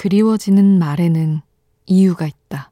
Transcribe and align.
그리워지는 0.00 0.78
말에는 0.78 1.40
이유가 1.86 2.28
있다. 2.28 2.70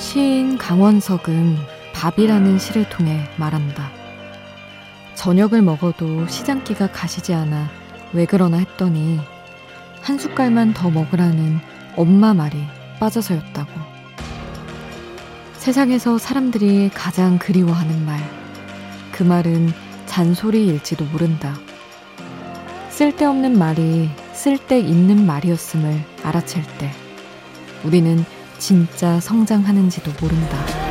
시인 0.00 0.58
강원석은 0.58 1.58
밥이라는 1.92 2.58
시를 2.58 2.88
통해 2.88 3.20
말한다. 3.36 4.03
저녁을 5.24 5.62
먹어도 5.62 6.28
시장기가 6.28 6.88
가시지 6.92 7.32
않아 7.32 7.70
왜 8.12 8.26
그러나 8.26 8.58
했더니 8.58 9.18
한 10.02 10.18
숟갈만 10.18 10.74
더 10.74 10.90
먹으라는 10.90 11.60
엄마 11.96 12.34
말이 12.34 12.62
빠져서였다고. 13.00 13.70
세상에서 15.54 16.18
사람들이 16.18 16.90
가장 16.92 17.38
그리워하는 17.38 18.04
말. 18.04 18.20
그 19.12 19.22
말은 19.22 19.72
잔소리일지도 20.04 21.06
모른다. 21.06 21.54
쓸데없는 22.90 23.58
말이 23.58 24.10
쓸데 24.34 24.78
있는 24.78 25.24
말이었음을 25.24 26.02
알아챌 26.22 26.60
때 26.76 26.90
우리는 27.82 28.22
진짜 28.58 29.18
성장하는지도 29.20 30.12
모른다. 30.20 30.83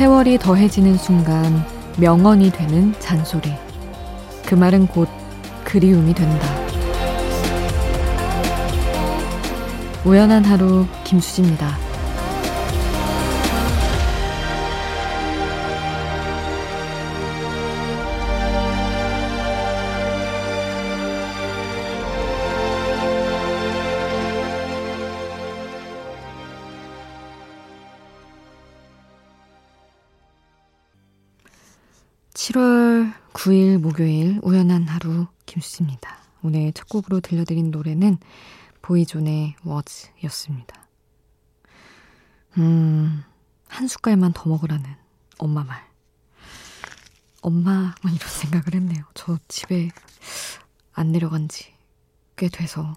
세월이 0.00 0.38
더해지는 0.38 0.96
순간 0.96 1.62
명언이 1.98 2.52
되는 2.52 2.94
잔소리. 3.00 3.52
그 4.46 4.54
말은 4.54 4.86
곧 4.86 5.06
그리움이 5.62 6.14
된다. 6.14 6.48
우연한 10.06 10.42
하루 10.42 10.86
김수지입니다. 11.04 11.89
9일 33.40 33.78
목요일 33.78 34.38
우연한 34.42 34.86
하루 34.86 35.26
김수지입니다. 35.46 36.18
오늘 36.42 36.72
첫 36.72 36.88
곡으로 36.88 37.20
들려드린 37.20 37.70
노래는 37.70 38.18
보이존의 38.82 39.56
워즈였습니다. 39.64 40.88
음, 42.58 43.24
한 43.68 43.88
숟갈만 43.88 44.32
더 44.34 44.48
먹으라는 44.48 44.84
엄마 45.38 45.64
말. 45.64 45.88
엄마, 47.40 47.94
이런 48.04 48.18
생각을 48.28 48.74
했네요. 48.74 49.04
저 49.14 49.38
집에 49.48 49.90
안 50.92 51.12
내려간 51.12 51.48
지 51.48 51.80
꽤 52.40 52.48
돼서 52.48 52.96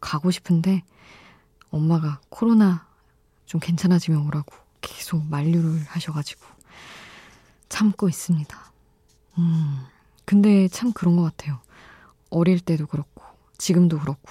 가고 0.00 0.30
싶은데 0.30 0.82
엄마가 1.70 2.22
코로나 2.30 2.86
좀 3.44 3.60
괜찮아지면 3.60 4.26
오라고 4.26 4.56
계속 4.80 5.22
만류를 5.26 5.84
하셔가지고 5.84 6.42
참고 7.68 8.08
있습니다. 8.08 8.72
음, 9.40 9.86
근데 10.24 10.68
참 10.68 10.92
그런 10.92 11.16
것 11.16 11.22
같아요. 11.22 11.60
어릴 12.30 12.60
때도 12.60 12.86
그렇고, 12.86 13.24
지금도 13.58 13.98
그렇고, 13.98 14.30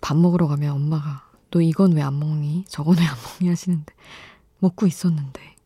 밥 0.00 0.16
먹으러 0.16 0.46
가면 0.46 0.70
엄마가 0.72 1.24
너 1.50 1.60
이건 1.60 1.92
왜 1.92 2.02
안 2.02 2.18
먹니? 2.18 2.64
저건 2.68 2.98
왜 2.98 3.04
안 3.06 3.16
먹니? 3.16 3.48
하시는데 3.48 3.92
먹고 4.58 4.86
있었는데 4.86 5.56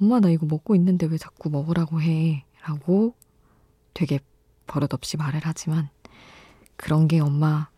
엄마 0.00 0.20
나 0.20 0.30
이거 0.30 0.46
먹고 0.46 0.74
있는데 0.74 1.06
왜 1.06 1.16
자꾸 1.18 1.48
먹으라고 1.50 2.00
해? 2.02 2.44
라고 2.62 3.14
되게 3.94 4.18
버릇없이 4.66 5.16
말을 5.16 5.40
하지만 5.44 5.90
그런 6.76 7.06
게 7.08 7.20
엄마 7.20 7.68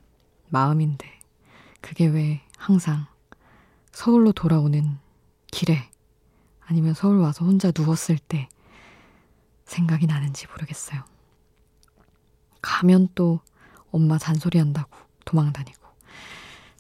마음인데 0.49 1.07
그게 1.81 2.07
왜 2.07 2.41
항상 2.57 3.07
서울로 3.93 4.33
돌아오는 4.33 4.99
길에 5.51 5.91
아니면 6.67 6.95
서울 6.95 7.19
와서 7.19 7.45
혼자 7.45 7.73
누웠을 7.77 8.17
때 8.19 8.49
생각이 9.65 10.07
나는지 10.07 10.47
모르겠어요. 10.47 11.05
가면 12.63 13.09
또 13.15 13.41
엄마 13.91 14.19
잔소리 14.19 14.59
한다고 14.59 14.97
도망 15.25 15.53
다니고. 15.53 15.85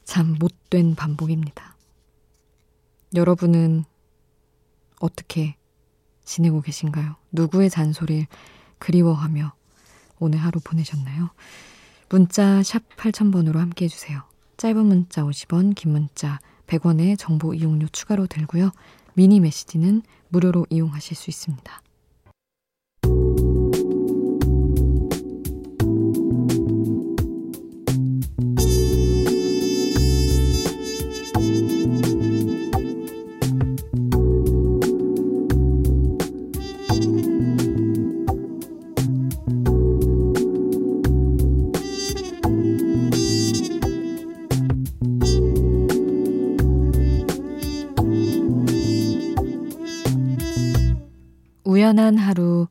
참 0.04 0.36
못된 0.38 0.94
반복입니다. 0.94 1.76
여러분은 3.14 3.84
어떻게 5.00 5.56
지내고 6.24 6.60
계신가요? 6.60 7.16
누구의 7.32 7.70
잔소리를 7.70 8.26
그리워하며 8.78 9.54
오늘 10.18 10.38
하루 10.38 10.60
보내셨나요? 10.60 11.30
문자 12.08 12.62
샵 12.62 12.82
8000번으로 12.96 13.56
함께 13.58 13.86
해주세요. 13.86 14.22
짧은 14.56 14.86
문자 14.86 15.22
50원, 15.22 15.74
긴 15.74 15.92
문자 15.92 16.38
100원의 16.66 17.18
정보 17.18 17.54
이용료 17.54 17.88
추가로 17.88 18.26
들고요. 18.26 18.70
미니 19.14 19.40
메시지는 19.40 20.02
무료로 20.28 20.66
이용하실 20.70 21.16
수 21.16 21.30
있습니다. 21.30 21.82
우연한 51.84 52.16
하루 52.16 52.66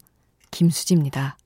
김수지입니다. 0.49 1.37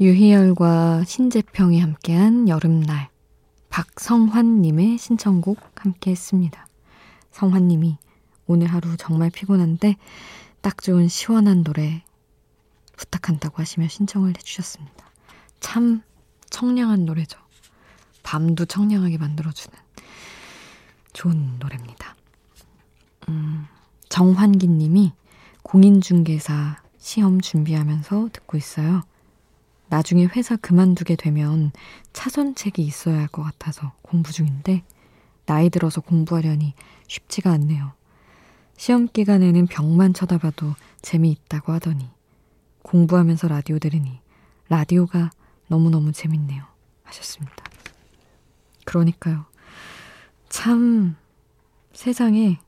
유희열과 0.00 1.04
신재평이 1.04 1.80
함께한 1.80 2.48
여름날 2.48 3.13
박성환님의 3.74 4.98
신청곡 4.98 5.58
함께 5.74 6.12
했습니다. 6.12 6.68
성환님이 7.32 7.98
오늘 8.46 8.68
하루 8.68 8.96
정말 8.96 9.30
피곤한데 9.30 9.96
딱 10.60 10.80
좋은 10.80 11.08
시원한 11.08 11.64
노래 11.64 12.04
부탁한다고 12.96 13.60
하시며 13.60 13.88
신청을 13.88 14.34
해주셨습니다. 14.38 15.10
참 15.58 16.02
청량한 16.50 17.04
노래죠. 17.04 17.36
밤도 18.22 18.66
청량하게 18.66 19.18
만들어주는 19.18 19.76
좋은 21.12 21.58
노래입니다. 21.58 22.14
음, 23.28 23.66
정환기 24.08 24.68
님이 24.68 25.12
공인중개사 25.64 26.80
시험 26.98 27.40
준비하면서 27.40 28.28
듣고 28.32 28.56
있어요. 28.56 29.02
나중에 29.94 30.24
회사 30.26 30.56
그만두게 30.56 31.14
되면 31.14 31.70
차선책이 32.12 32.82
있어야 32.82 33.20
할 33.20 33.28
것 33.28 33.44
같아서 33.44 33.92
공부 34.02 34.32
중인데 34.32 34.82
나이 35.46 35.70
들어서 35.70 36.00
공부하려니 36.00 36.74
쉽지가 37.06 37.52
않네요. 37.52 37.92
시험 38.76 39.06
기간에는 39.06 39.68
벽만 39.68 40.12
쳐다봐도 40.12 40.74
재미있다고 41.00 41.72
하더니 41.74 42.10
공부하면서 42.82 43.46
라디오 43.46 43.78
들으니 43.78 44.18
라디오가 44.68 45.30
너무너무 45.68 46.10
재밌네요. 46.10 46.64
하셨습니다. 47.04 47.54
그러니까요. 48.84 49.44
참 50.48 51.14
세상에 51.92 52.58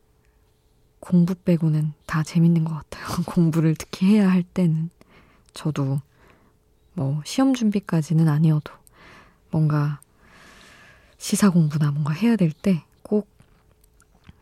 공부 1.00 1.34
빼고는 1.34 1.92
다 2.06 2.22
재밌는 2.22 2.62
것 2.62 2.74
같아요. 2.74 3.04
공부를 3.26 3.74
특히 3.74 4.14
해야 4.14 4.30
할 4.30 4.44
때는 4.44 4.90
저도 5.54 6.00
뭐 6.96 7.22
시험 7.24 7.54
준비까지는 7.54 8.26
아니어도 8.28 8.72
뭔가 9.50 10.00
시사 11.18 11.50
공부나 11.50 11.90
뭔가 11.92 12.12
해야 12.12 12.36
될 12.36 12.50
때 12.52 12.82
꼭 13.02 13.28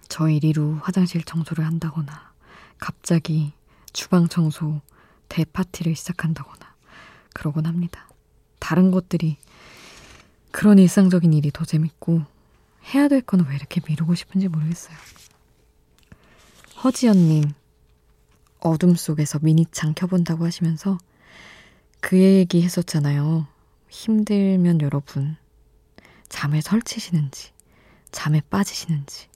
저희 0.09 0.39
리루 0.39 0.79
화장실 0.83 1.23
청소를 1.23 1.67
한다거나 1.67 2.33
갑자기 2.79 3.53
주방 3.93 4.29
청소 4.29 4.81
대파티를 5.29 5.95
시작한다거나 5.95 6.75
그러곤 7.35 7.67
합니다. 7.67 8.09
다른 8.59 8.91
것들이 8.91 9.37
그런 10.51 10.79
일상적인 10.79 11.33
일이 11.33 11.51
더 11.53 11.65
재밌고 11.65 12.23
해야 12.95 13.09
될 13.09 13.21
거는 13.23 13.47
왜 13.49 13.57
이렇게 13.57 13.81
미루고 13.87 14.15
싶은지 14.15 14.49
모르겠어요. 14.49 14.97
허지연님, 16.83 17.53
어둠 18.61 18.95
속에서 18.95 19.39
미니창 19.43 19.95
켜본다고 19.95 20.47
하시면서 20.47 20.99
그 22.07 22.19
얘기 22.19 22.61
했었잖아요. 22.61 23.47
힘들면 23.89 24.83
여러분, 24.83 25.39
잠을 26.29 26.61
설치시는지, 26.61 27.53
잠에 28.11 28.43
빠지시는지. 28.51 29.29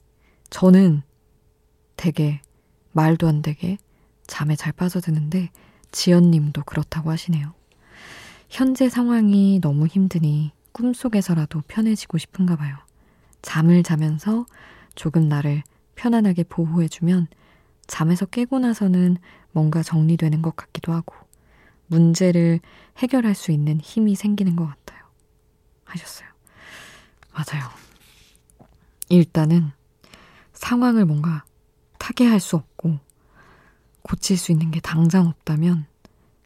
저는 0.51 1.01
되게 1.97 2.41
말도 2.91 3.27
안 3.27 3.41
되게 3.41 3.79
잠에 4.27 4.55
잘 4.55 4.71
빠져드는데, 4.71 5.49
지연님도 5.91 6.61
그렇다고 6.65 7.09
하시네요. 7.09 7.55
현재 8.49 8.87
상황이 8.87 9.59
너무 9.63 9.87
힘드니 9.87 10.51
꿈속에서라도 10.71 11.63
편해지고 11.67 12.19
싶은가 12.19 12.55
봐요. 12.55 12.77
잠을 13.41 13.81
자면서 13.81 14.45
조금 14.93 15.27
나를 15.27 15.63
편안하게 15.95 16.43
보호해주면 16.43 17.29
잠에서 17.87 18.27
깨고 18.27 18.59
나서는 18.59 19.17
뭔가 19.53 19.81
정리되는 19.81 20.43
것 20.43 20.55
같기도 20.55 20.93
하고 20.93 21.15
문제를 21.89 22.59
해결할 22.97 23.35
수 23.35 23.51
있는 23.51 23.79
힘이 23.81 24.15
생기는 24.15 24.55
것 24.55 24.65
같아요. 24.65 25.03
하셨어요. 25.85 26.27
맞아요. 27.33 27.69
일단은 29.09 29.71
상황을 30.53 31.05
뭔가 31.05 31.43
타개할 31.97 32.39
수 32.39 32.55
없고 32.55 32.99
고칠 34.01 34.37
수 34.37 34.51
있는 34.51 34.71
게 34.71 34.79
당장 34.79 35.27
없다면 35.27 35.85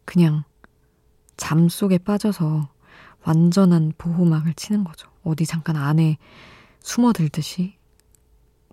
그냥 0.06 0.44
잠 1.38 1.70
속에 1.70 1.98
빠져서 1.98 2.70
완전한 3.24 3.94
보호막을 3.98 4.54
치는 4.54 4.84
거죠. 4.84 5.10
어디 5.24 5.46
잠깐 5.46 5.78
안에 5.78 6.18
숨어들듯이 6.82 7.78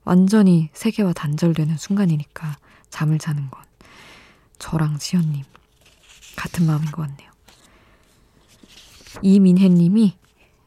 완전히 0.04 0.70
세계와 0.72 1.12
단절되는 1.12 1.76
순간이니까 1.76 2.56
잠을 2.88 3.18
자는 3.18 3.50
건 3.50 3.62
저랑 4.58 4.98
지연님 4.98 5.44
같은 6.40 6.66
마음인 6.66 6.90
것 6.90 7.02
같네요. 7.06 7.30
이민혜님이 9.20 10.16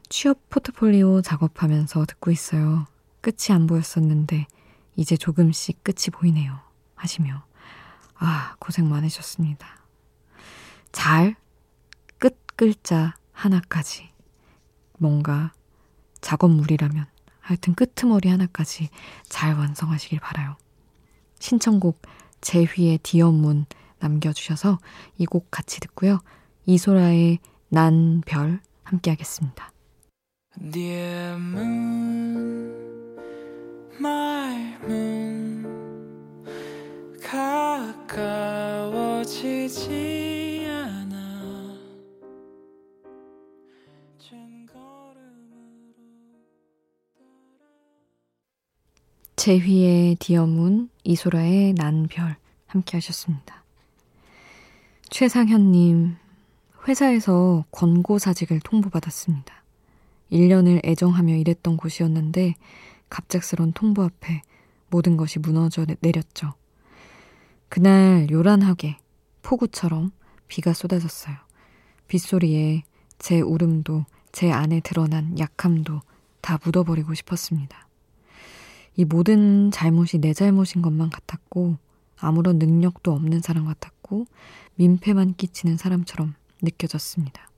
취업 0.08 0.48
포트폴리오 0.48 1.20
작업하면서 1.22 2.06
듣고 2.06 2.30
있어요. 2.30 2.86
끝이 3.20 3.50
안 3.50 3.66
보였었는데 3.66 4.46
이제 4.94 5.16
조금씩 5.16 5.82
끝이 5.82 6.10
보이네요. 6.12 6.60
하시며 6.94 7.44
아 8.14 8.54
고생 8.60 8.88
많으셨습니다. 8.88 9.66
잘 10.92 11.34
끝 12.20 12.38
글자 12.56 13.16
하나까지 13.32 14.08
뭔가 14.98 15.52
작업물이라면 16.20 17.06
하여튼 17.40 17.74
끄트머리 17.74 18.28
하나까지 18.28 18.88
잘 19.28 19.54
완성하시길 19.54 20.20
바라요. 20.20 20.56
신청곡 21.40 22.00
제휘의 22.40 22.98
디어문 22.98 23.66
남겨주셔서 24.04 24.78
이 25.18 25.24
곡 25.26 25.50
같이 25.50 25.80
듣고요. 25.80 26.20
이소라의 26.66 27.38
난 27.70 28.20
별 28.26 28.60
함께 28.84 29.10
하겠습니다. 29.10 29.72
Dear 30.70 31.34
moon, 31.36 32.72
my 33.98 34.74
moon, 34.84 35.64
가까워지지 38.94 40.66
않아. 40.70 41.74
제휘의 49.36 50.16
디어문, 50.16 50.88
이소라의 51.02 51.74
난 51.74 52.06
별 52.08 52.36
함께 52.66 52.96
하셨습니다. 52.96 53.63
최상현님, 55.10 56.16
회사에서 56.88 57.64
권고사직을 57.70 58.60
통보받았습니다. 58.60 59.62
1년을 60.32 60.84
애정하며 60.84 61.36
일했던 61.36 61.76
곳이었는데 61.76 62.54
갑작스런 63.10 63.72
통보 63.72 64.02
앞에 64.02 64.42
모든 64.90 65.16
것이 65.16 65.38
무너져 65.38 65.86
내렸죠. 66.00 66.54
그날 67.68 68.28
요란하게 68.30 68.96
폭우처럼 69.42 70.10
비가 70.48 70.72
쏟아졌어요. 70.72 71.36
빗소리에 72.08 72.82
제 73.18 73.40
울음도 73.40 74.06
제 74.32 74.50
안에 74.50 74.80
드러난 74.80 75.38
약함도 75.38 76.00
다 76.40 76.58
묻어버리고 76.64 77.14
싶었습니다. 77.14 77.88
이 78.96 79.04
모든 79.04 79.70
잘못이 79.70 80.18
내 80.18 80.32
잘못인 80.32 80.82
것만 80.82 81.10
같았고 81.10 81.76
아무런 82.16 82.58
능력도 82.58 83.12
없는 83.12 83.40
사람 83.40 83.66
같았고 83.66 83.93
민폐만 84.76 85.34
끼치는 85.34 85.76
사람처럼 85.76 86.34
느껴졌습니다. 86.62 87.50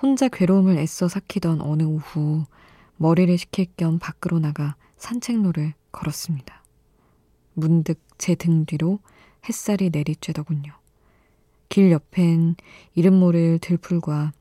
혼자 0.00 0.28
괴로움을 0.28 0.78
애써 0.78 1.08
삭히던 1.08 1.60
어느 1.60 1.84
오후 1.84 2.44
머리를 2.96 3.36
식힐 3.38 3.66
겸 3.76 3.98
밖으로 3.98 4.38
나가 4.38 4.76
산책로를 4.96 5.74
걸었습니다. 5.92 6.62
문득 7.54 8.00
제 8.18 8.34
등 8.34 8.64
뒤로 8.64 9.00
햇살이 9.48 9.90
내리쬐더군요. 9.90 10.72
길 11.68 11.90
옆엔 11.90 12.56
이름 12.94 13.18
모를 13.18 13.58
들풀과 13.58 14.32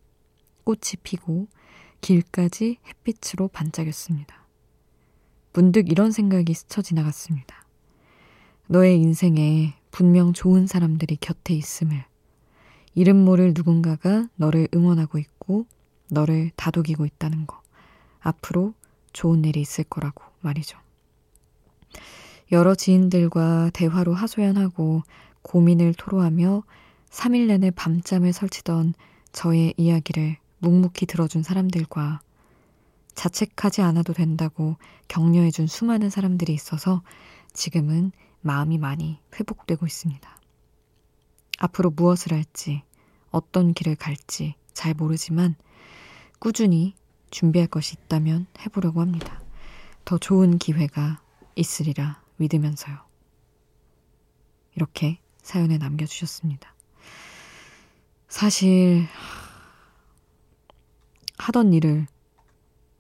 꽃이 0.64 0.98
피고 1.04 1.48
길까지 2.02 2.78
햇빛으로 2.88 3.48
반짝였습니다. 3.48 4.46
문득 5.54 5.90
이런 5.90 6.12
생각이 6.12 6.54
스쳐 6.54 6.82
지나갔습니다. 6.82 7.66
너의 8.68 8.98
인생에 8.98 9.74
분명 9.92 10.34
좋은 10.34 10.68
사람들이 10.68 11.18
곁에 11.20 11.54
있음을, 11.54 12.04
이름 12.96 13.24
모를 13.24 13.54
누군가가 13.56 14.28
너를 14.36 14.68
응원하고 14.74 15.18
있고, 15.20 15.66
너를 16.10 16.52
다독이고 16.56 17.06
있다는 17.06 17.48
거. 17.48 17.62
앞으로 18.20 18.74
좋은 19.14 19.44
일이 19.46 19.62
있을 19.62 19.84
거라고 19.86 20.24
말이죠. 20.42 20.78
여러 22.52 22.76
지인들과 22.76 23.72
대화로 23.74 24.14
하소연하고 24.14 25.04
고민을 25.42 25.94
토로하며 25.94 26.64
3일 27.10 27.48
내내 27.48 27.72
밤잠을 27.72 28.34
설치던 28.34 28.94
저의 29.32 29.74
이야기를 29.78 30.38
묵묵히 30.60 31.06
들어준 31.06 31.44
사람들과 31.44 32.22
자책하지 33.16 33.82
않아도 33.82 34.14
된다고 34.14 34.78
격려해준 35.08 35.68
수많은 35.68 36.10
사람들이 36.10 36.54
있어서 36.54 37.02
지금은 37.54 38.12
마음이 38.42 38.78
많이 38.78 39.20
회복되고 39.36 39.86
있습니다. 39.86 40.38
앞으로 41.60 41.92
무엇을 41.92 42.34
할지, 42.34 42.84
어떤 43.30 43.74
길을 43.74 43.96
갈지 43.96 44.56
잘 44.74 44.94
모르지만 44.94 45.56
꾸준히 46.40 46.96
준비할 47.30 47.68
것이 47.68 47.96
있다면 47.96 48.48
해보려고 48.60 49.02
합니다. 49.02 49.42
더 50.06 50.18
좋은 50.18 50.58
기회가 50.58 51.22
있으리라 51.56 52.22
믿으면서요. 52.38 52.98
이렇게 54.76 55.20
사연에 55.42 55.78
남겨주셨습니다. 55.78 56.74
사실, 58.28 59.06
하던 61.38 61.74
일을 61.74 62.08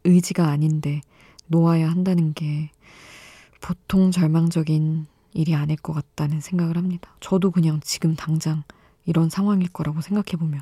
의지가 0.03 0.47
아닌데 0.47 1.01
놓아야 1.47 1.89
한다는 1.89 2.33
게 2.33 2.71
보통 3.61 4.11
절망적인 4.11 5.05
일이 5.33 5.55
아닐 5.55 5.75
것 5.77 5.93
같다는 5.93 6.41
생각을 6.41 6.77
합니다. 6.77 7.15
저도 7.19 7.51
그냥 7.51 7.79
지금 7.83 8.15
당장 8.15 8.63
이런 9.05 9.29
상황일 9.29 9.69
거라고 9.71 10.01
생각해보면 10.01 10.61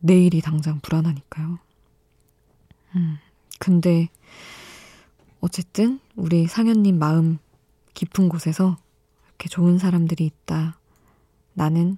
내일이 0.00 0.40
당장 0.40 0.80
불안하니까요. 0.80 1.58
음, 2.96 3.18
근데 3.58 4.08
어쨌든 5.40 6.00
우리 6.16 6.46
상현님 6.46 6.98
마음 6.98 7.38
깊은 7.94 8.28
곳에서 8.28 8.76
이렇게 9.28 9.48
좋은 9.48 9.78
사람들이 9.78 10.24
있다. 10.24 10.78
나는 11.54 11.96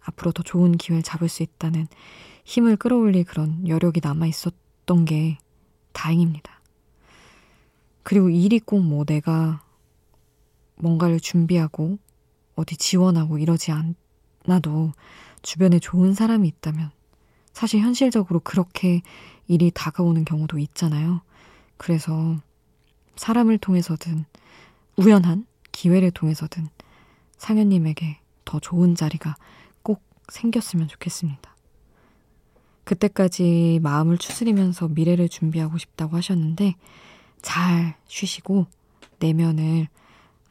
앞으로 0.00 0.32
더 0.32 0.42
좋은 0.42 0.72
기회를 0.72 1.02
잡을 1.02 1.28
수 1.28 1.42
있다는 1.42 1.86
힘을 2.44 2.76
끌어올릴 2.76 3.24
그런 3.24 3.66
여력이 3.68 4.00
남아 4.02 4.26
있었던 4.26 5.04
게 5.04 5.38
다행입니다. 5.92 6.60
그리고 8.02 8.30
일이 8.30 8.58
꼭 8.58 8.80
뭐 8.82 9.04
내가 9.04 9.61
뭔가를 10.76 11.20
준비하고 11.20 11.98
어디 12.54 12.76
지원하고 12.76 13.38
이러지 13.38 13.72
않아도 13.72 14.92
주변에 15.42 15.78
좋은 15.78 16.14
사람이 16.14 16.46
있다면 16.48 16.90
사실 17.52 17.80
현실적으로 17.80 18.40
그렇게 18.40 19.02
일이 19.46 19.70
다가오는 19.72 20.24
경우도 20.24 20.58
있잖아요. 20.58 21.22
그래서 21.76 22.36
사람을 23.16 23.58
통해서든 23.58 24.24
우연한 24.96 25.46
기회를 25.72 26.10
통해서든 26.10 26.68
상현님에게 27.36 28.18
더 28.44 28.60
좋은 28.60 28.94
자리가 28.94 29.36
꼭 29.82 30.02
생겼으면 30.28 30.88
좋겠습니다. 30.88 31.56
그때까지 32.84 33.80
마음을 33.82 34.18
추스리면서 34.18 34.88
미래를 34.88 35.28
준비하고 35.28 35.78
싶다고 35.78 36.16
하셨는데 36.16 36.74
잘 37.40 37.96
쉬시고 38.06 38.66
내면을 39.18 39.88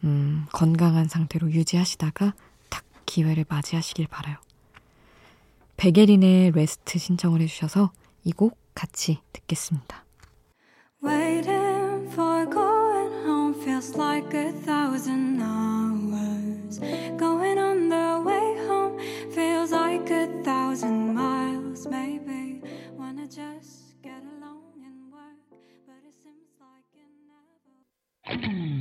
음, 0.04 0.46
건강한 0.52 1.08
상태로 1.08 1.52
유지하시다가 1.52 2.34
딱 2.70 2.84
기회를 3.06 3.46
맞이하시길 3.48 4.08
바라요. 4.08 4.38
백예린의 5.78 6.52
레스트 6.52 7.00
신청을 7.00 7.42
해주셔서 7.42 7.92
이 8.24 8.32
곡 8.34 8.58
같이 8.76 9.20
듣겠습니다. 9.34 10.06
Waiting 11.04 12.08
for 12.14 12.46
going 12.50 13.12
home 13.26 13.54
feels 13.62 13.96
like 13.98 14.32
a 14.38 14.52
thousand 14.64 15.42
hours. 15.42 16.80
Going 17.18 17.58
on 17.60 17.90
the 17.90 18.22
way 18.24 18.56
home 18.68 19.00
feels 19.34 19.74
like 19.74 20.10
a 20.14 20.28
thousand 20.44 21.14
miles. 21.16 21.88
Maybe 21.90 22.62
wanna 22.96 23.26
just 23.28 23.98
get 24.04 24.22
along 24.38 24.62
and 24.86 25.12
work, 25.12 25.42
but 25.88 25.98
it 26.06 26.14
seems 26.22 26.54
like 26.62 26.86
it 26.94 27.10
never. 28.38 28.81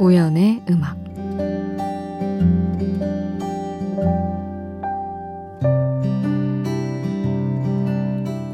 우연의 0.00 0.62
음악 0.70 0.96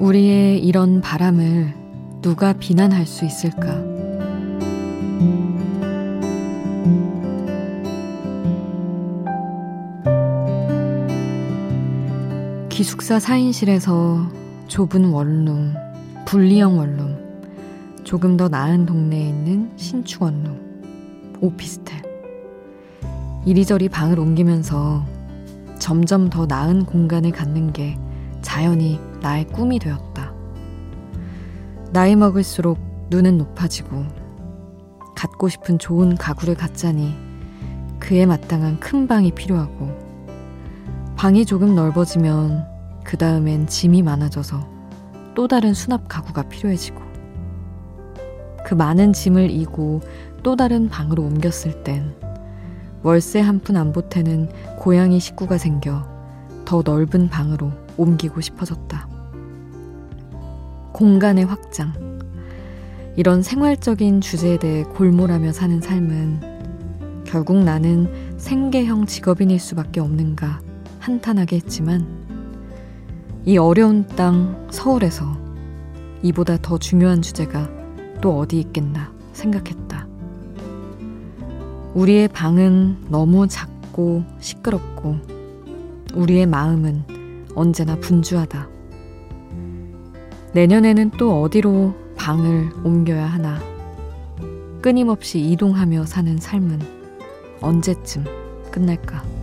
우리의 0.01 0.59
이런 0.65 1.01
바람을 1.01 1.73
누가 2.21 2.53
비난할 2.53 3.07
수 3.07 3.25
있을까? 3.25 3.81
기숙사 12.69 13.19
4인실에서 13.19 14.29
좁은 14.67 15.11
원룸, 15.11 15.75
분리형 16.25 16.77
원룸, 16.77 17.17
조금 18.03 18.37
더 18.37 18.49
나은 18.49 18.85
동네에 18.85 19.29
있는 19.29 19.71
신축 19.77 20.23
원룸. 20.23 20.66
오피스텔. 21.47 22.03
이리저리 23.45 23.89
방을 23.89 24.19
옮기면서 24.19 25.05
점점 25.79 26.29
더 26.29 26.47
나은 26.47 26.85
공간을 26.85 27.31
갖는 27.31 27.73
게 27.73 27.97
자연히 28.43 28.99
나의 29.21 29.47
꿈이 29.47 29.79
되었다. 29.79 30.33
나이 31.93 32.17
먹을수록 32.17 32.79
눈은 33.11 33.39
높아지고 33.39 34.05
갖고 35.15 35.49
싶은 35.49 35.79
좋은 35.79 36.17
가구를 36.17 36.57
갖자니 36.57 37.15
그에 38.01 38.27
마땅한 38.27 38.81
큰 38.81 39.07
방이 39.07 39.31
필요하고 39.31 39.89
방이 41.17 41.47
조금 41.47 41.75
넓어지면 41.75 42.67
그 43.05 43.17
다음엔 43.17 43.69
짐이 43.69 44.03
많아져서 44.03 44.69
또 45.35 45.47
다른 45.47 45.73
수납 45.73 46.09
가구가 46.09 46.43
필요해지고 46.43 47.07
그 48.67 48.75
많은 48.75 49.13
짐을 49.13 49.49
이고 49.51 50.01
또 50.47 50.55
다른 50.55 50.89
방으로 50.89 51.25
옮겼을 51.25 51.83
땐 51.83 52.15
월세 53.03 53.41
한 53.41 53.59
푼 53.59 53.77
안 53.77 53.93
보태는 53.93 54.49
고양이 54.79 55.19
식구가 55.19 55.59
생겨 55.59 56.07
더 56.65 56.83
넓은 56.85 57.29
방으로 57.29 57.73
옮기고 57.97 58.41
싶어졌다. 58.41 59.09
공간의 60.93 61.47
확장. 61.47 61.93
이런 63.17 63.43
생활적인 63.43 64.21
주제에 64.21 64.57
대해 64.61 64.85
골몰하며 64.85 65.51
사는 65.51 65.81
삶은 65.81 67.25
결국 67.25 67.65
나는 67.65 68.39
생계형 68.39 69.07
직업인일 69.07 69.59
수밖에 69.59 69.99
없는가 69.99 70.61
한탄하게 71.01 71.57
했지만 71.57 72.07
이 73.45 73.59
어려운 73.59 74.07
땅 74.15 74.69
서울에서 74.71 75.25
이보다 76.23 76.57
더 76.63 76.79
중요한 76.79 77.21
주제가 77.21 77.69
또 78.21 78.39
어디 78.39 78.61
있겠나 78.61 79.13
생각했다. 79.33 80.06
우리의 81.97 82.29
방은 82.29 83.07
너무 83.09 83.49
작고 83.49 84.23
시끄럽고 84.39 85.17
우리의 86.15 86.45
마음은 86.45 87.05
언제나 87.55 87.97
분주하다. 87.97 88.69
내년에는 90.53 91.13
또 91.13 91.41
어디로 91.41 91.95
방을 92.15 92.69
옮겨야 92.85 93.25
하나. 93.25 93.59
끊임없이 94.83 95.41
이동하며 95.41 96.05
사는 96.05 96.37
삶은 96.37 96.81
언제쯤 97.63 98.25
끝날까? 98.71 99.36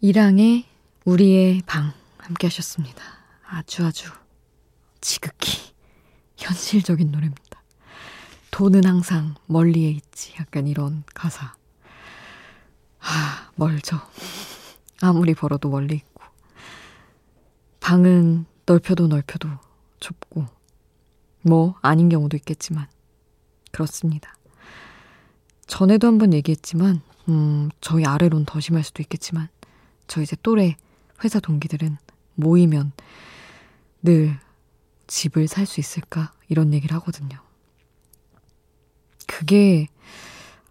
이랑의 0.00 0.66
우리의 1.06 1.62
방 1.64 1.92
함께 2.18 2.48
하셨습니다. 2.48 3.02
아주 3.46 3.84
아주 3.84 4.10
지극히 5.00 5.72
현실적인 6.36 7.10
노래입니다. 7.10 7.62
돈은 8.50 8.84
항상 8.84 9.34
멀리에 9.46 9.88
있지. 9.88 10.34
약간 10.38 10.66
이런 10.66 11.02
가사. 11.14 11.54
아, 13.00 13.50
멀죠. 13.54 13.98
아무리 15.00 15.34
벌어도 15.34 15.70
멀리 15.70 15.96
있고. 15.96 16.22
방은 17.80 18.44
넓혀도 18.66 19.06
넓혀도 19.06 19.48
좁고. 20.00 20.46
뭐, 21.42 21.74
아닌 21.80 22.08
경우도 22.08 22.36
있겠지만. 22.36 22.86
그렇습니다. 23.72 24.36
전에도 25.66 26.06
한번 26.06 26.34
얘기했지만, 26.34 27.00
음, 27.28 27.70
저희 27.80 28.04
아래론 28.04 28.44
더 28.44 28.60
심할 28.60 28.82
수도 28.82 29.02
있겠지만, 29.02 29.48
저 30.06 30.22
이제 30.22 30.36
또래 30.42 30.76
회사 31.24 31.40
동기들은 31.40 31.96
모이면 32.34 32.92
늘 34.02 34.38
집을 35.06 35.48
살 35.48 35.66
수 35.66 35.80
있을까? 35.80 36.32
이런 36.48 36.72
얘기를 36.74 36.94
하거든요. 36.96 37.38
그게 39.26 39.88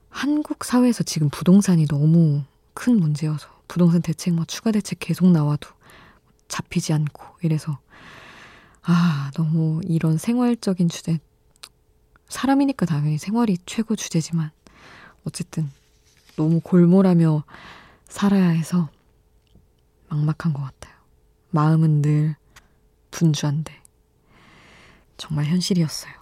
한국 0.10 0.64
사회에서 0.64 1.04
지금 1.04 1.30
부동산이 1.30 1.88
너무 1.88 2.44
큰 2.74 3.00
문제여서 3.00 3.48
부동산 3.68 4.02
대책 4.02 4.34
뭐 4.34 4.46
추가 4.46 4.72
대책 4.72 5.00
계속 5.00 5.30
나와도 5.30 5.70
잡히지 6.48 6.94
않고 6.94 7.38
이래서 7.42 7.80
아 8.84 9.32
너무 9.36 9.82
이런 9.86 10.18
생활적인 10.18 10.90
주제 10.90 11.20
사람이니까 12.30 12.86
당연히 12.86 13.18
생활이 13.18 13.58
최고 13.66 13.96
주제지만 13.96 14.52
어쨌든 15.26 15.70
너무 16.36 16.60
골몰하며 16.62 17.44
살아야 18.08 18.50
해서 18.50 18.90
막막한 20.10 20.54
것 20.54 20.62
같아요. 20.62 20.96
마음은 21.52 22.02
늘 22.02 22.36
분주한데. 23.12 23.74
정말 25.18 25.46
현실이었어요. 25.46 26.14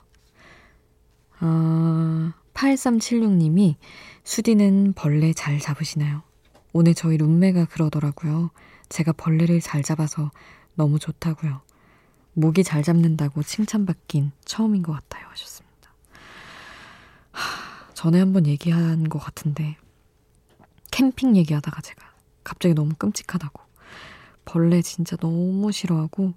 어, 1.42 2.34
8376님이 2.54 3.76
수디는 4.24 4.94
벌레 4.94 5.34
잘 5.34 5.60
잡으시나요? 5.60 6.22
오늘 6.72 6.94
저희 6.94 7.18
룸메가 7.18 7.66
그러더라고요. 7.66 8.52
제가 8.90 9.12
벌레를 9.14 9.60
잘 9.60 9.84
잡아서 9.84 10.32
너무 10.76 11.00
좋다고요. 11.00 11.62
모기 12.34 12.64
잘 12.64 12.84
잡는다고 12.84 13.44
칭찬받긴 13.44 14.32
처음인 14.46 14.82
것 14.84 14.94
같아요. 14.94 15.28
하셨습니다. 15.30 15.94
하, 17.32 17.94
전에 17.94 18.20
한번 18.20 18.48
얘기한 18.48 19.10
것 19.10 19.20
같은데, 19.20 19.78
캠핑 20.92 21.36
얘기하다가 21.36 21.82
제가 21.82 22.14
갑자기 22.44 22.74
너무 22.74 22.94
끔찍하다고. 22.96 23.62
벌레 24.46 24.82
진짜 24.82 25.16
너무 25.18 25.72
싫어하고, 25.72 26.34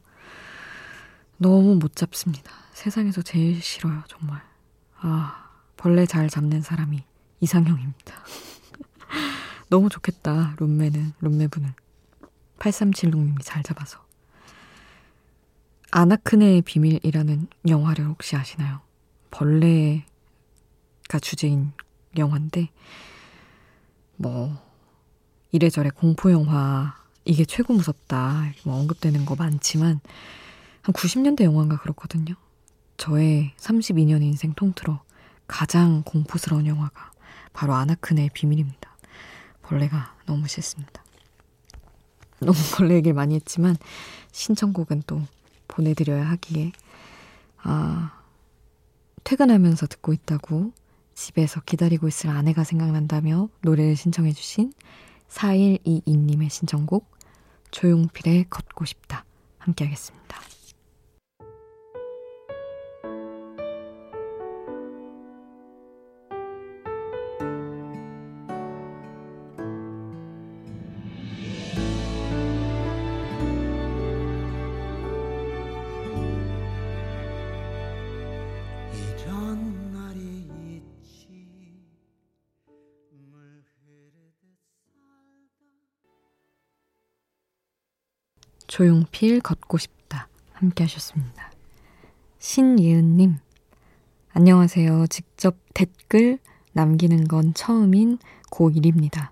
너무 1.38 1.76
못 1.76 1.96
잡습니다. 1.96 2.52
세상에서 2.72 3.22
제일 3.22 3.60
싫어요, 3.60 4.02
정말. 4.08 4.42
아, 4.98 5.50
벌레 5.76 6.06
잘 6.06 6.28
잡는 6.28 6.62
사람이 6.62 7.04
이상형입니다. 7.40 8.14
너무 9.68 9.88
좋겠다, 9.88 10.56
룸메는, 10.58 11.14
룸메분은. 11.20 11.72
8376님이 12.58 13.38
잘 13.42 13.62
잡아서. 13.62 14.04
아나크네의 15.90 16.62
비밀이라는 16.62 17.48
영화를 17.68 18.06
혹시 18.06 18.36
아시나요? 18.36 18.80
벌레가 19.30 20.04
주제인 21.20 21.72
영화인데, 22.16 22.70
뭐, 24.16 24.56
이래저래 25.52 25.90
공포영화, 25.90 27.05
이게 27.26 27.44
최고 27.44 27.74
무섭다, 27.74 28.52
뭐 28.64 28.76
언급되는 28.76 29.24
거 29.24 29.34
많지만, 29.34 30.00
한 30.80 30.92
90년대 30.94 31.42
영화인가 31.42 31.76
그렇거든요. 31.78 32.36
저의 32.96 33.52
32년 33.56 34.22
인생 34.22 34.54
통틀어 34.54 35.02
가장 35.48 36.02
공포스러운 36.04 36.66
영화가 36.66 37.10
바로 37.52 37.74
아나크네의 37.74 38.30
비밀입니다. 38.32 38.96
벌레가 39.62 40.14
너무 40.24 40.46
싫습니다. 40.46 41.02
너무 42.38 42.56
벌레 42.78 42.94
얘기를 42.94 43.14
많이 43.14 43.34
했지만 43.34 43.76
신청곡은 44.30 45.02
또 45.08 45.20
보내드려야 45.66 46.28
하기에 46.30 46.70
아 47.58 48.22
퇴근하면서 49.24 49.88
듣고 49.88 50.12
있다고 50.12 50.72
집에서 51.14 51.60
기다리고 51.62 52.06
있을 52.06 52.30
아내가 52.30 52.62
생각난다며 52.62 53.48
노래를 53.62 53.96
신청해주신 53.96 54.72
4122님의 55.28 56.50
신청곡 56.50 57.15
조용필의 57.70 58.46
걷고 58.50 58.84
싶다 58.84 59.24
함께 59.58 59.84
하겠습니다. 59.84 60.40
조용필 88.76 89.40
걷고 89.40 89.78
싶다 89.78 90.28
함께 90.52 90.84
하셨습니다. 90.84 91.50
신예은님 92.38 93.36
안녕하세요. 94.34 95.06
직접 95.06 95.56
댓글 95.72 96.38
남기는 96.74 97.26
건 97.26 97.54
처음인 97.54 98.18
고1입니다. 98.50 99.30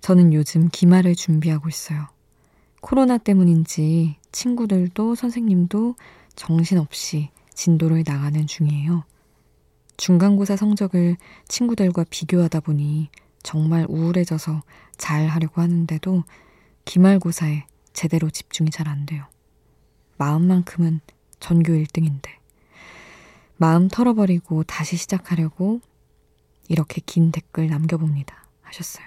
저는 0.00 0.32
요즘 0.32 0.68
기말을 0.68 1.16
준비하고 1.16 1.68
있어요. 1.68 2.06
코로나 2.80 3.18
때문인지 3.18 4.14
친구들도 4.30 5.16
선생님도 5.16 5.96
정신없이 6.36 7.30
진도를 7.54 8.04
나가는 8.06 8.46
중이에요. 8.46 9.02
중간고사 9.96 10.54
성적을 10.54 11.16
친구들과 11.48 12.04
비교하다 12.08 12.60
보니 12.60 13.10
정말 13.42 13.86
우울해져서 13.88 14.62
잘 14.98 15.26
하려고 15.26 15.60
하는데도 15.60 16.22
기말고사에 16.84 17.64
제대로 17.92 18.30
집중이 18.30 18.70
잘 18.70 18.88
안 18.88 19.06
돼요. 19.06 19.26
마음만큼은 20.18 21.00
전교 21.40 21.72
1등인데. 21.72 22.28
마음 23.56 23.88
털어버리고 23.88 24.64
다시 24.64 24.96
시작하려고 24.96 25.80
이렇게 26.68 27.00
긴 27.04 27.30
댓글 27.32 27.68
남겨봅니다. 27.68 28.44
하셨어요. 28.62 29.04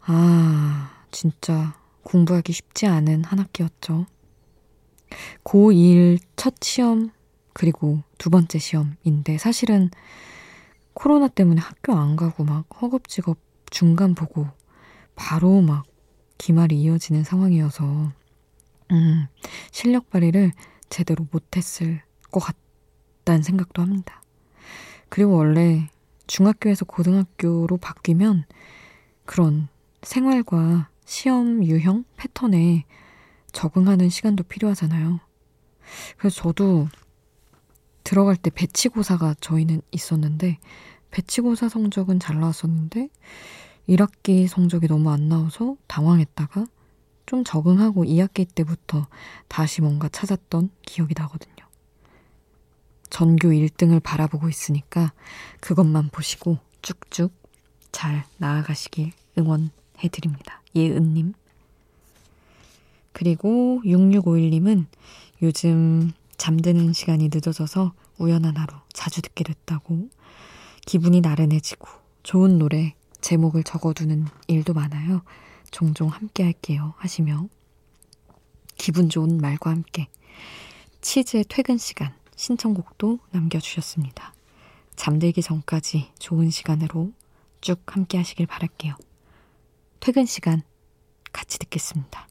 아, 0.00 1.04
진짜 1.10 1.74
공부하기 2.02 2.52
쉽지 2.52 2.86
않은 2.86 3.24
한 3.24 3.38
학기였죠. 3.38 4.06
고1 5.44 6.20
첫 6.36 6.54
시험, 6.62 7.10
그리고 7.52 8.02
두 8.18 8.30
번째 8.30 8.58
시험인데 8.58 9.38
사실은 9.38 9.90
코로나 10.94 11.28
때문에 11.28 11.60
학교 11.60 11.92
안 11.94 12.16
가고 12.16 12.44
막 12.44 12.66
허겁지겁 12.80 13.38
중간 13.70 14.14
보고 14.14 14.46
바로 15.14 15.60
막 15.60 15.84
기말이 16.40 16.80
이어지는 16.80 17.22
상황이어서 17.22 18.12
음, 18.92 19.26
실력 19.70 20.08
발휘를 20.08 20.52
제대로 20.88 21.26
못했을 21.30 22.00
것 22.30 22.40
같다는 22.40 23.42
생각도 23.42 23.82
합니다. 23.82 24.22
그리고 25.10 25.36
원래 25.36 25.90
중학교에서 26.26 26.86
고등학교로 26.86 27.76
바뀌면 27.76 28.46
그런 29.26 29.68
생활과 30.00 30.88
시험 31.04 31.62
유형 31.62 32.04
패턴에 32.16 32.86
적응하는 33.52 34.08
시간도 34.08 34.44
필요하잖아요. 34.44 35.20
그래서 36.16 36.42
저도 36.42 36.88
들어갈 38.02 38.36
때 38.36 38.48
배치고사가 38.48 39.34
저희는 39.42 39.82
있었는데 39.90 40.58
배치고사 41.10 41.68
성적은 41.68 42.18
잘 42.18 42.40
나왔었는데 42.40 43.10
1학기 43.90 44.46
성적이 44.46 44.86
너무 44.86 45.10
안 45.10 45.28
나와서 45.28 45.76
당황했다가 45.88 46.66
좀 47.26 47.44
적응하고 47.44 48.04
2학기 48.04 48.46
때부터 48.54 49.08
다시 49.48 49.82
뭔가 49.82 50.08
찾았던 50.08 50.70
기억이 50.82 51.14
나거든요. 51.16 51.56
전교 53.10 53.48
1등을 53.48 54.00
바라보고 54.00 54.48
있으니까 54.48 55.12
그것만 55.60 56.10
보시고 56.10 56.58
쭉쭉 56.82 57.32
잘 57.90 58.24
나아가시길 58.38 59.12
응원해드립니다. 59.36 60.62
예은님. 60.76 61.34
그리고 63.12 63.82
6651님은 63.84 64.86
요즘 65.42 66.12
잠드는 66.36 66.92
시간이 66.92 67.28
늦어져서 67.32 67.92
우연한 68.18 68.56
하루 68.56 68.74
자주 68.92 69.20
듣게 69.20 69.42
됐다고 69.42 70.08
기분이 70.86 71.20
나른해지고 71.20 71.88
좋은 72.22 72.58
노래 72.58 72.94
제목을 73.20 73.62
적어두는 73.62 74.26
일도 74.48 74.74
많아요. 74.74 75.22
종종 75.70 76.08
함께 76.08 76.42
할게요. 76.42 76.94
하시며 76.98 77.48
기분 78.76 79.08
좋은 79.08 79.38
말과 79.38 79.70
함께 79.70 80.08
치즈의 81.00 81.44
퇴근 81.48 81.78
시간 81.78 82.14
신청곡도 82.36 83.18
남겨주셨습니다. 83.30 84.34
잠들기 84.96 85.42
전까지 85.42 86.10
좋은 86.18 86.50
시간으로 86.50 87.12
쭉 87.60 87.82
함께 87.86 88.18
하시길 88.18 88.46
바랄게요. 88.46 88.96
퇴근 90.00 90.26
시간 90.26 90.62
같이 91.32 91.58
듣겠습니다. 91.58 92.26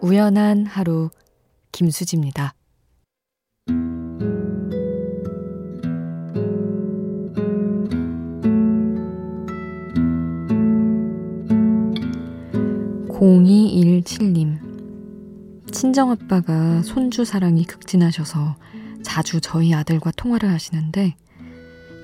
우연한 0.00 0.66
하루 0.66 1.10
김수지입니다. 1.72 2.54
0217님 13.18 14.58
친정아빠가 15.72 16.82
손주 16.82 17.24
사랑이 17.24 17.64
극진하셔서 17.64 18.56
자주 19.02 19.40
저희 19.40 19.74
아들과 19.74 20.12
통화를 20.12 20.48
하시는데 20.50 21.16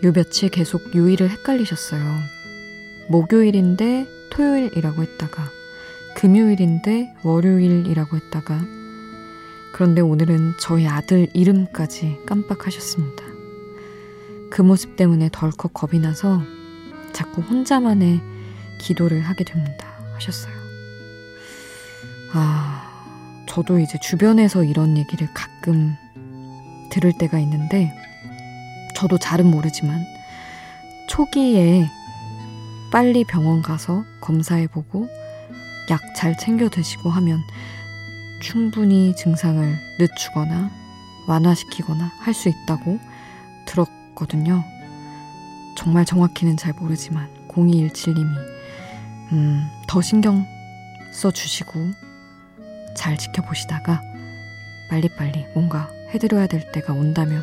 요 0.03 0.13
며칠 0.13 0.49
계속 0.49 0.95
요일을 0.95 1.31
헷갈리셨어요. 1.31 2.03
목요일인데 3.11 4.07
토요일이라고 4.31 5.03
했다가 5.03 5.45
금요일인데 6.15 7.15
월요일이라고 7.23 8.17
했다가 8.17 8.61
그런데 9.73 10.01
오늘은 10.01 10.55
저희 10.61 10.87
아들 10.87 11.27
이름까지 11.35 12.21
깜빡하셨습니다. 12.27 13.25
그 14.51 14.63
모습 14.63 14.95
때문에 14.95 15.31
덜컥 15.33 15.75
겁이 15.75 16.01
나서 16.01 16.41
자꾸 17.13 17.41
혼자만의 17.43 18.21
기도를 18.79 19.23
하게 19.23 19.43
됩니다. 19.45 19.87
하셨어요. 20.15 20.55
아, 22.33 22.89
저도 23.49 23.79
이제 23.79 23.99
주변에서 23.99 24.65
이런 24.65 24.97
얘기를 24.97 25.29
가끔 25.35 25.95
들을 26.91 27.13
때가 27.13 27.39
있는데, 27.41 27.93
저도 28.95 29.19
잘은 29.19 29.47
모르지만, 29.47 30.05
초기에 31.09 31.89
빨리 32.93 33.25
병원 33.25 33.63
가서 33.63 34.05
검사해보고, 34.21 35.09
약 35.91 36.01
잘 36.15 36.37
챙겨 36.39 36.69
드시고 36.69 37.11
하면 37.11 37.43
충분히 38.41 39.15
증상을 39.17 39.79
늦추거나 39.99 40.71
완화시키거나 41.27 42.11
할 42.21 42.35
수 42.35 42.49
있다고 42.49 42.99
들었거든요. 43.67 44.65
정말 45.77 46.05
정확히는 46.05 46.57
잘 46.57 46.73
모르지만 46.75 47.29
0217님이 47.49 48.37
음, 49.33 49.69
더 49.89 50.01
신경 50.03 50.47
써 51.13 51.31
주시고 51.31 51.91
잘 52.97 53.17
지켜보시다가 53.19 54.01
빨리빨리 54.91 55.47
뭔가 55.55 55.91
해드려야 56.11 56.47
될 56.47 56.71
때가 56.73 56.93
온다면 56.93 57.43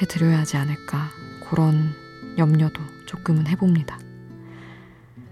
해드려야 0.00 0.38
하지 0.38 0.56
않을까 0.56 1.10
그런 1.48 1.94
염려도 2.38 2.80
조금은 3.06 3.46
해봅니다. 3.48 3.98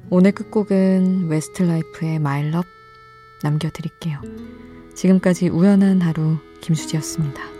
오늘 0.08 0.30
끝곡은 0.32 1.28
웨스트라이프의 1.28 2.20
My 2.20 2.35
Love 2.35 2.64
남겨드릴게요. 3.42 4.20
지금까지 4.94 5.48
우연한 5.48 6.00
하루 6.00 6.38
김수지였습니다. 6.60 7.55